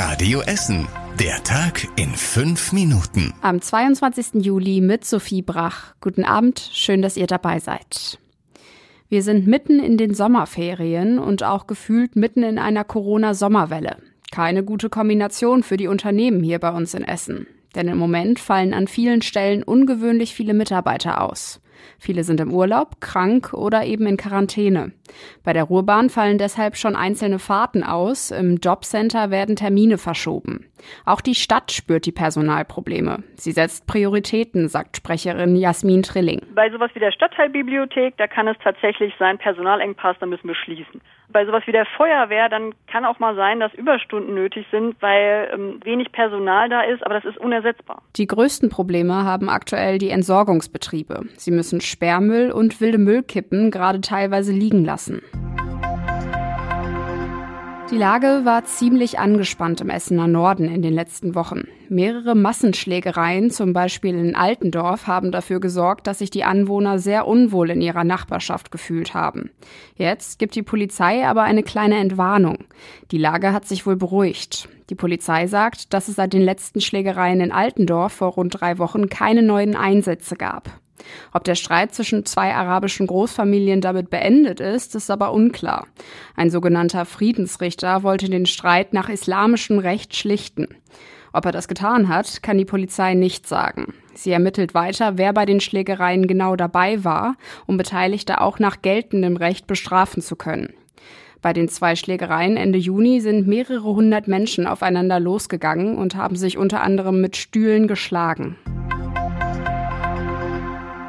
Radio 0.00 0.42
Essen. 0.42 0.86
Der 1.18 1.42
Tag 1.42 1.88
in 1.96 2.10
fünf 2.10 2.72
Minuten. 2.72 3.34
Am 3.42 3.60
22. 3.60 4.44
Juli 4.44 4.80
mit 4.80 5.04
Sophie 5.04 5.42
Brach. 5.42 5.94
Guten 6.00 6.22
Abend, 6.22 6.70
schön, 6.72 7.02
dass 7.02 7.16
ihr 7.16 7.26
dabei 7.26 7.58
seid. 7.58 8.16
Wir 9.08 9.24
sind 9.24 9.48
mitten 9.48 9.80
in 9.80 9.96
den 9.96 10.14
Sommerferien 10.14 11.18
und 11.18 11.42
auch 11.42 11.66
gefühlt 11.66 12.14
mitten 12.14 12.44
in 12.44 12.60
einer 12.60 12.84
Corona-Sommerwelle. 12.84 13.96
Keine 14.30 14.62
gute 14.62 14.88
Kombination 14.88 15.64
für 15.64 15.76
die 15.76 15.88
Unternehmen 15.88 16.44
hier 16.44 16.60
bei 16.60 16.70
uns 16.70 16.94
in 16.94 17.02
Essen. 17.02 17.48
Denn 17.74 17.88
im 17.88 17.98
Moment 17.98 18.38
fallen 18.38 18.74
an 18.74 18.86
vielen 18.86 19.20
Stellen 19.20 19.64
ungewöhnlich 19.64 20.32
viele 20.32 20.54
Mitarbeiter 20.54 21.20
aus. 21.20 21.60
Viele 21.98 22.22
sind 22.22 22.38
im 22.38 22.54
Urlaub, 22.54 23.00
krank 23.00 23.52
oder 23.52 23.84
eben 23.84 24.06
in 24.06 24.16
Quarantäne. 24.16 24.92
Bei 25.44 25.52
der 25.52 25.64
Ruhrbahn 25.64 26.10
fallen 26.10 26.38
deshalb 26.38 26.76
schon 26.76 26.96
einzelne 26.96 27.38
Fahrten 27.38 27.82
aus. 27.82 28.30
Im 28.30 28.56
Jobcenter 28.56 29.30
werden 29.30 29.56
Termine 29.56 29.98
verschoben. 29.98 30.66
Auch 31.04 31.20
die 31.20 31.34
Stadt 31.34 31.72
spürt 31.72 32.06
die 32.06 32.12
Personalprobleme. 32.12 33.22
Sie 33.34 33.52
setzt 33.52 33.86
Prioritäten, 33.86 34.68
sagt 34.68 34.96
Sprecherin 34.96 35.56
Jasmin 35.56 36.02
Trilling. 36.02 36.42
Bei 36.54 36.70
sowas 36.70 36.90
wie 36.94 37.00
der 37.00 37.12
Stadtteilbibliothek, 37.12 38.16
da 38.16 38.26
kann 38.26 38.48
es 38.48 38.56
tatsächlich 38.62 39.12
sein, 39.18 39.38
Personalengpass, 39.38 40.16
da 40.20 40.26
müssen 40.26 40.48
wir 40.48 40.54
schließen. 40.54 41.00
Bei 41.30 41.44
sowas 41.44 41.62
wie 41.66 41.72
der 41.72 41.84
Feuerwehr, 41.84 42.48
dann 42.48 42.74
kann 42.90 43.04
auch 43.04 43.18
mal 43.18 43.34
sein, 43.34 43.60
dass 43.60 43.74
Überstunden 43.74 44.34
nötig 44.34 44.66
sind, 44.70 44.96
weil 45.00 45.50
ähm, 45.52 45.78
wenig 45.84 46.10
Personal 46.10 46.70
da 46.70 46.80
ist, 46.82 47.04
aber 47.04 47.20
das 47.20 47.26
ist 47.26 47.36
unersetzbar. 47.36 48.02
Die 48.16 48.26
größten 48.26 48.70
Probleme 48.70 49.12
haben 49.24 49.50
aktuell 49.50 49.98
die 49.98 50.08
Entsorgungsbetriebe. 50.08 51.26
Sie 51.36 51.50
müssen 51.50 51.82
Sperrmüll 51.82 52.50
und 52.50 52.80
wilde 52.80 52.96
Müllkippen 52.96 53.70
gerade 53.70 54.00
teilweise 54.00 54.52
liegen 54.52 54.86
lassen. 54.86 54.97
Die 57.90 57.96
Lage 57.96 58.42
war 58.44 58.66
ziemlich 58.66 59.18
angespannt 59.18 59.80
im 59.80 59.88
Essener 59.88 60.28
Norden 60.28 60.68
in 60.68 60.82
den 60.82 60.92
letzten 60.92 61.34
Wochen. 61.34 61.68
Mehrere 61.88 62.34
Massenschlägereien, 62.34 63.50
zum 63.50 63.72
Beispiel 63.72 64.14
in 64.14 64.36
Altendorf, 64.36 65.06
haben 65.06 65.32
dafür 65.32 65.58
gesorgt, 65.58 66.06
dass 66.06 66.18
sich 66.18 66.28
die 66.28 66.44
Anwohner 66.44 66.98
sehr 66.98 67.26
unwohl 67.26 67.70
in 67.70 67.80
ihrer 67.80 68.04
Nachbarschaft 68.04 68.70
gefühlt 68.70 69.14
haben. 69.14 69.50
Jetzt 69.96 70.38
gibt 70.38 70.54
die 70.54 70.62
Polizei 70.62 71.26
aber 71.26 71.44
eine 71.44 71.62
kleine 71.62 71.96
Entwarnung. 71.96 72.66
Die 73.10 73.18
Lage 73.18 73.54
hat 73.54 73.66
sich 73.66 73.86
wohl 73.86 73.96
beruhigt. 73.96 74.68
Die 74.90 74.94
Polizei 74.94 75.46
sagt, 75.46 75.94
dass 75.94 76.08
es 76.08 76.16
seit 76.16 76.34
den 76.34 76.42
letzten 76.42 76.82
Schlägereien 76.82 77.40
in 77.40 77.52
Altendorf 77.52 78.12
vor 78.12 78.32
rund 78.32 78.60
drei 78.60 78.76
Wochen 78.76 79.08
keine 79.08 79.42
neuen 79.42 79.74
Einsätze 79.74 80.36
gab. 80.36 80.78
Ob 81.32 81.44
der 81.44 81.54
Streit 81.54 81.94
zwischen 81.94 82.24
zwei 82.24 82.54
arabischen 82.54 83.06
Großfamilien 83.06 83.80
damit 83.80 84.10
beendet 84.10 84.60
ist, 84.60 84.94
ist 84.94 85.10
aber 85.10 85.32
unklar. 85.32 85.86
Ein 86.36 86.50
sogenannter 86.50 87.04
Friedensrichter 87.04 88.02
wollte 88.02 88.28
den 88.28 88.46
Streit 88.46 88.92
nach 88.92 89.08
islamischem 89.08 89.78
Recht 89.78 90.16
schlichten. 90.16 90.68
Ob 91.32 91.44
er 91.44 91.52
das 91.52 91.68
getan 91.68 92.08
hat, 92.08 92.42
kann 92.42 92.58
die 92.58 92.64
Polizei 92.64 93.14
nicht 93.14 93.46
sagen. 93.46 93.94
Sie 94.14 94.32
ermittelt 94.32 94.74
weiter, 94.74 95.18
wer 95.18 95.32
bei 95.32 95.46
den 95.46 95.60
Schlägereien 95.60 96.26
genau 96.26 96.56
dabei 96.56 97.04
war, 97.04 97.36
um 97.66 97.76
Beteiligte 97.76 98.40
auch 98.40 98.58
nach 98.58 98.82
geltendem 98.82 99.36
Recht 99.36 99.66
bestrafen 99.66 100.22
zu 100.22 100.34
können. 100.34 100.72
Bei 101.40 101.52
den 101.52 101.68
zwei 101.68 101.94
Schlägereien 101.94 102.56
Ende 102.56 102.78
Juni 102.78 103.20
sind 103.20 103.46
mehrere 103.46 103.84
hundert 103.84 104.26
Menschen 104.26 104.66
aufeinander 104.66 105.20
losgegangen 105.20 105.96
und 105.96 106.16
haben 106.16 106.34
sich 106.34 106.58
unter 106.58 106.80
anderem 106.80 107.20
mit 107.20 107.36
Stühlen 107.36 107.86
geschlagen. 107.86 108.56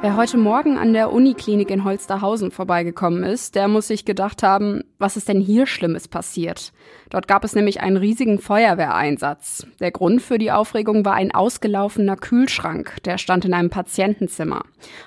Wer 0.00 0.16
heute 0.16 0.38
Morgen 0.38 0.78
an 0.78 0.92
der 0.92 1.12
Uniklinik 1.12 1.72
in 1.72 1.82
Holsterhausen 1.82 2.52
vorbeigekommen 2.52 3.24
ist, 3.24 3.56
der 3.56 3.66
muss 3.66 3.88
sich 3.88 4.04
gedacht 4.04 4.44
haben, 4.44 4.84
was 5.00 5.16
ist 5.16 5.28
denn 5.28 5.40
hier 5.40 5.66
Schlimmes 5.66 6.06
passiert? 6.06 6.72
Dort 7.10 7.26
gab 7.26 7.42
es 7.42 7.56
nämlich 7.56 7.80
einen 7.80 7.96
riesigen 7.96 8.38
Feuerwehreinsatz. 8.38 9.66
Der 9.80 9.90
Grund 9.90 10.22
für 10.22 10.38
die 10.38 10.52
Aufregung 10.52 11.04
war 11.04 11.14
ein 11.14 11.34
ausgelaufener 11.34 12.14
Kühlschrank, 12.14 13.02
der 13.06 13.18
stand 13.18 13.44
in 13.44 13.54
einem 13.54 13.70
Patientenzimmer. 13.70 14.62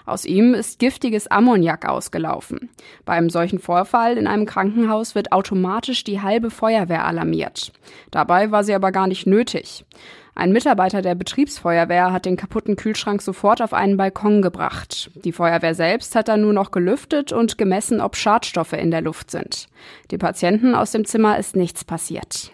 Aus 0.06 0.26
ihm 0.26 0.54
ist 0.54 0.78
giftiges 0.80 1.28
Ammoniak 1.28 1.88
ausgelaufen. 1.88 2.70
Bei 3.06 3.14
einem 3.14 3.30
solchen 3.30 3.60
Vorfall 3.60 4.18
in 4.18 4.28
einem 4.28 4.46
Krankenhaus 4.46 5.16
wird 5.16 5.32
automatisch 5.32 6.04
die 6.04 6.22
halbe 6.22 6.52
Feuerwehr 6.52 7.06
alarmiert. 7.06 7.72
Dabei 8.12 8.52
war 8.52 8.66
sie 8.66 8.74
aber 8.74 8.92
gar 8.92 9.08
nicht 9.08 9.26
nötig. 9.26 9.86
Ein 10.34 10.54
Mitarbeiter 10.54 11.02
der 11.02 11.16
Betriebsfeuerwehr 11.16 12.14
hat 12.14 12.26
den 12.26 12.38
kaputten 12.38 12.78
Kühlschrank 12.78 13.22
sofort 13.22 13.62
auf 13.62 13.74
einen 13.74 13.98
Balkon 13.98 14.42
gebracht. 14.42 15.12
Die 15.16 15.34
Feuerwehr 15.34 15.76
selbst 15.76 16.16
hat 16.16 16.30
dann 16.30 16.42
nur 16.42 16.54
noch 16.54 16.72
gelüftet 16.72 17.34
und 17.34 17.58
gemessen, 17.58 18.00
ob 18.00 18.16
Schadstoffe 18.16 18.74
in 18.74 18.92
der 18.92 19.02
Luft 19.02 19.30
sind. 19.30 19.68
Dem 20.10 20.20
Patienten 20.20 20.74
aus 20.74 20.92
dem 20.92 21.04
Zimmer 21.04 21.38
ist 21.38 21.56
nichts 21.58 21.84
passiert. 21.84 22.52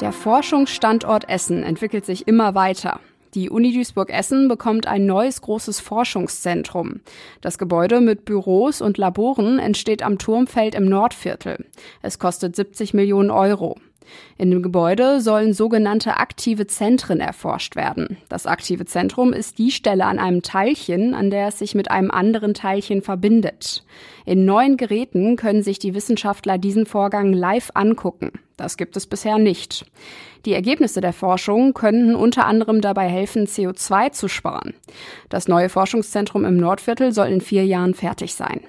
Der 0.00 0.12
Forschungsstandort 0.12 1.28
Essen 1.28 1.62
entwickelt 1.62 2.06
sich 2.06 2.26
immer 2.26 2.54
weiter. 2.54 3.00
Die 3.34 3.50
Uni 3.50 3.72
Duisburg-Essen 3.72 4.48
bekommt 4.48 4.86
ein 4.86 5.04
neues 5.04 5.42
großes 5.42 5.78
Forschungszentrum. 5.80 7.00
Das 7.42 7.58
Gebäude 7.58 8.00
mit 8.00 8.24
Büros 8.24 8.80
und 8.80 8.96
Laboren 8.96 9.58
entsteht 9.58 10.02
am 10.02 10.18
Turmfeld 10.18 10.74
im 10.74 10.86
Nordviertel. 10.86 11.66
Es 12.00 12.18
kostet 12.18 12.56
70 12.56 12.94
Millionen 12.94 13.30
Euro. 13.30 13.76
In 14.38 14.50
dem 14.50 14.62
Gebäude 14.62 15.20
sollen 15.20 15.52
sogenannte 15.52 16.16
aktive 16.16 16.66
Zentren 16.66 17.20
erforscht 17.20 17.76
werden. 17.76 18.16
Das 18.28 18.46
aktive 18.46 18.86
Zentrum 18.86 19.32
ist 19.32 19.58
die 19.58 19.70
Stelle 19.70 20.06
an 20.06 20.18
einem 20.18 20.42
Teilchen, 20.42 21.14
an 21.14 21.30
der 21.30 21.48
es 21.48 21.58
sich 21.58 21.74
mit 21.74 21.90
einem 21.90 22.10
anderen 22.10 22.54
Teilchen 22.54 23.02
verbindet. 23.02 23.84
In 24.24 24.44
neuen 24.44 24.76
Geräten 24.76 25.36
können 25.36 25.62
sich 25.62 25.78
die 25.78 25.94
Wissenschaftler 25.94 26.58
diesen 26.58 26.86
Vorgang 26.86 27.32
live 27.32 27.70
angucken. 27.74 28.30
Das 28.56 28.76
gibt 28.76 28.96
es 28.96 29.06
bisher 29.06 29.38
nicht. 29.38 29.86
Die 30.44 30.54
Ergebnisse 30.54 31.00
der 31.00 31.12
Forschung 31.12 31.74
könnten 31.74 32.14
unter 32.14 32.46
anderem 32.46 32.80
dabei 32.80 33.08
helfen, 33.08 33.46
CO2 33.46 34.12
zu 34.12 34.28
sparen. 34.28 34.74
Das 35.28 35.48
neue 35.48 35.68
Forschungszentrum 35.68 36.44
im 36.44 36.56
Nordviertel 36.56 37.12
soll 37.12 37.28
in 37.28 37.40
vier 37.40 37.66
Jahren 37.66 37.94
fertig 37.94 38.34
sein. 38.34 38.60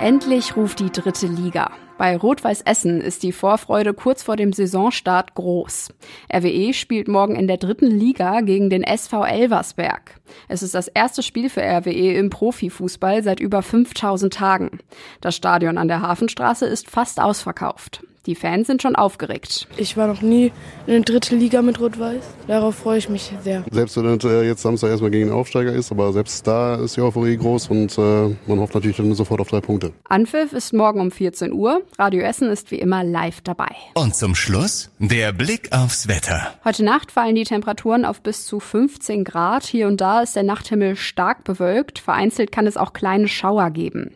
Endlich 0.00 0.56
ruft 0.56 0.80
die 0.80 0.90
dritte 0.90 1.26
Liga. 1.26 1.72
Bei 1.98 2.16
Rot-Weiß 2.16 2.62
Essen 2.62 3.02
ist 3.02 3.22
die 3.22 3.32
Vorfreude 3.32 3.92
kurz 3.92 4.22
vor 4.22 4.36
dem 4.36 4.54
Saisonstart 4.54 5.34
groß. 5.34 5.92
RWE 6.32 6.72
spielt 6.72 7.06
morgen 7.06 7.36
in 7.36 7.46
der 7.46 7.58
dritten 7.58 7.86
Liga 7.86 8.40
gegen 8.40 8.70
den 8.70 8.82
SV 8.82 9.26
Elversberg. 9.26 10.18
Es 10.48 10.62
ist 10.62 10.74
das 10.74 10.88
erste 10.88 11.22
Spiel 11.22 11.50
für 11.50 11.60
RWE 11.60 12.14
im 12.14 12.30
Profifußball 12.30 13.22
seit 13.22 13.40
über 13.40 13.60
5000 13.60 14.32
Tagen. 14.32 14.78
Das 15.20 15.36
Stadion 15.36 15.76
an 15.76 15.88
der 15.88 16.00
Hafenstraße 16.00 16.64
ist 16.64 16.88
fast 16.88 17.20
ausverkauft. 17.20 18.02
Die 18.26 18.34
Fans 18.34 18.66
sind 18.66 18.82
schon 18.82 18.96
aufgeregt. 18.96 19.66
Ich 19.78 19.96
war 19.96 20.06
noch 20.06 20.20
nie 20.20 20.52
in 20.86 20.92
der 20.92 21.00
dritten 21.00 21.38
Liga 21.38 21.62
mit 21.62 21.80
Rot-Weiß. 21.80 22.22
Darauf 22.46 22.74
freue 22.74 22.98
ich 22.98 23.08
mich 23.08 23.32
sehr. 23.42 23.64
Selbst 23.70 23.96
wenn 23.96 24.04
es 24.04 24.24
äh, 24.24 24.46
jetzt 24.46 24.60
Samstag 24.60 24.90
erstmal 24.90 25.10
gegen 25.10 25.28
den 25.28 25.34
Aufsteiger 25.34 25.72
ist, 25.72 25.90
aber 25.90 26.12
selbst 26.12 26.46
da 26.46 26.74
ist 26.74 26.98
die 26.98 27.00
Euphorie 27.00 27.38
groß 27.38 27.68
und 27.68 27.96
äh, 27.96 28.36
man 28.46 28.60
hofft 28.60 28.74
natürlich 28.74 28.98
dann 28.98 29.14
sofort 29.14 29.40
auf 29.40 29.48
drei 29.48 29.62
Punkte. 29.62 29.92
Anpfiff 30.04 30.52
ist 30.52 30.74
morgen 30.74 31.00
um 31.00 31.10
14 31.10 31.52
Uhr. 31.52 31.80
Radio 31.98 32.20
Essen 32.20 32.50
ist 32.50 32.70
wie 32.70 32.78
immer 32.78 33.04
live 33.04 33.40
dabei. 33.40 33.74
Und 33.94 34.14
zum 34.14 34.34
Schluss 34.34 34.90
der 34.98 35.32
Blick 35.32 35.72
aufs 35.72 36.06
Wetter. 36.06 36.54
Heute 36.62 36.84
Nacht 36.84 37.12
fallen 37.12 37.34
die 37.34 37.44
Temperaturen 37.44 38.04
auf 38.04 38.20
bis 38.20 38.44
zu 38.44 38.60
15 38.60 39.24
Grad. 39.24 39.64
Hier 39.64 39.88
und 39.88 40.00
da 40.02 40.20
ist 40.20 40.36
der 40.36 40.42
Nachthimmel 40.42 40.96
stark 40.96 41.44
bewölkt. 41.44 41.98
Vereinzelt 41.98 42.52
kann 42.52 42.66
es 42.66 42.76
auch 42.76 42.92
kleine 42.92 43.28
Schauer 43.28 43.70
geben. 43.70 44.10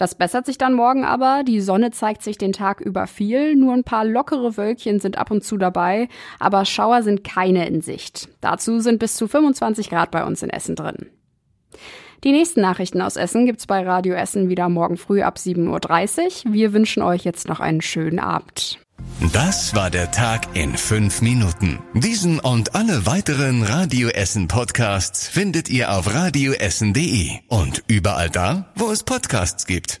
Das 0.00 0.14
bessert 0.14 0.46
sich 0.46 0.56
dann 0.56 0.72
morgen 0.72 1.04
aber. 1.04 1.42
Die 1.46 1.60
Sonne 1.60 1.90
zeigt 1.90 2.22
sich 2.22 2.38
den 2.38 2.54
Tag 2.54 2.80
über 2.80 3.06
viel. 3.06 3.39
Nur 3.56 3.74
ein 3.74 3.84
paar 3.84 4.04
lockere 4.04 4.56
Wölkchen 4.56 5.00
sind 5.00 5.18
ab 5.18 5.30
und 5.30 5.44
zu 5.44 5.56
dabei, 5.56 6.08
aber 6.38 6.64
Schauer 6.64 7.02
sind 7.02 7.24
keine 7.24 7.66
in 7.66 7.80
Sicht. 7.80 8.28
Dazu 8.40 8.80
sind 8.80 8.98
bis 8.98 9.16
zu 9.16 9.28
25 9.28 9.90
Grad 9.90 10.10
bei 10.10 10.24
uns 10.24 10.42
in 10.42 10.50
Essen 10.50 10.76
drin. 10.76 11.06
Die 12.24 12.32
nächsten 12.32 12.60
Nachrichten 12.60 13.00
aus 13.00 13.16
Essen 13.16 13.46
gibt's 13.46 13.66
bei 13.66 13.82
Radio 13.82 14.14
Essen 14.14 14.48
wieder 14.48 14.68
morgen 14.68 14.98
früh 14.98 15.22
ab 15.22 15.38
7.30 15.38 16.46
Uhr. 16.46 16.52
Wir 16.52 16.72
wünschen 16.72 17.02
euch 17.02 17.24
jetzt 17.24 17.48
noch 17.48 17.60
einen 17.60 17.80
schönen 17.80 18.18
Abend. 18.18 18.78
Das 19.32 19.74
war 19.74 19.90
der 19.90 20.10
Tag 20.10 20.54
in 20.54 20.76
fünf 20.76 21.22
Minuten. 21.22 21.78
Diesen 21.94 22.38
und 22.38 22.74
alle 22.74 23.06
weiteren 23.06 23.62
Radio 23.62 24.08
Essen 24.08 24.48
Podcasts 24.48 25.28
findet 25.28 25.70
ihr 25.70 25.92
auf 25.92 26.14
radioessen.de 26.14 27.30
und 27.48 27.82
überall 27.86 28.28
da, 28.28 28.70
wo 28.76 28.90
es 28.90 29.02
Podcasts 29.02 29.66
gibt. 29.66 30.00